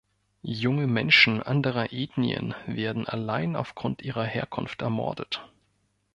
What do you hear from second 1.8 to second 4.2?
Ethnien werden allein aufgrund